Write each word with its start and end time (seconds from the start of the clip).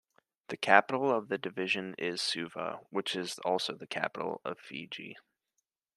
The 0.47 0.57
capital 0.57 1.15
of 1.15 1.27
the 1.27 1.37
division 1.37 1.93
is 1.99 2.23
Suva, 2.23 2.79
which 2.89 3.15
is 3.15 3.37
also 3.45 3.75
the 3.75 3.85
capital 3.85 4.41
of 4.43 4.57
Fiji. 4.59 5.15